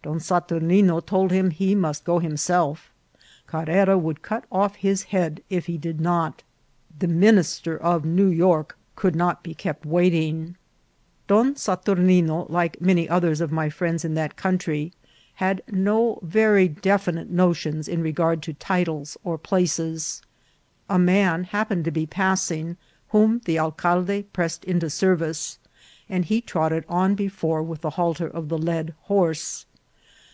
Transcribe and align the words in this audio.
Don 0.00 0.20
Saturnino 0.20 1.04
told 1.04 1.32
him 1.32 1.50
he 1.50 1.74
must 1.74 2.04
go 2.04 2.20
himself; 2.20 2.92
Carrera 3.48 3.98
would 3.98 4.22
cut 4.22 4.44
off 4.50 4.76
his 4.76 5.02
head 5.02 5.42
if 5.50 5.66
he 5.66 5.76
did 5.76 6.00
not;" 6.00 6.44
the 7.00 7.08
minister 7.08 7.76
of 7.76 8.04
New 8.04 8.28
York" 8.28 8.78
could 8.94 9.16
not 9.16 9.42
be 9.42 9.54
kept 9.54 9.84
waiting. 9.84 10.54
Don 11.26 11.56
Saturnino, 11.56 12.48
like 12.48 12.80
many 12.80 13.08
others 13.08 13.40
of 13.40 13.50
my 13.50 13.68
friends 13.68 14.04
in 14.04 14.14
that 14.14 14.36
country, 14.36 14.92
had 15.34 15.64
no 15.68 16.20
very 16.22 16.68
definite 16.68 17.28
notions 17.28 17.88
in 17.88 18.00
regard 18.00 18.40
to 18.42 18.54
titles 18.54 19.16
or 19.24 19.36
places. 19.36 20.22
A 20.88 20.98
man 20.98 21.42
happened 21.42 21.84
to 21.86 21.90
be 21.90 22.06
passing, 22.06 22.76
whom 23.08 23.40
the 23.46 23.58
alcalde 23.58 24.22
pressed 24.32 24.62
into 24.64 24.90
service, 24.90 25.58
and 26.08 26.24
he 26.26 26.40
trotted 26.40 26.84
on 26.88 27.16
before 27.16 27.64
with 27.64 27.80
the 27.80 27.90
halter 27.98 28.28
of 28.28 28.48
the 28.48 28.56
led 28.58 28.94
horse. 29.02 29.64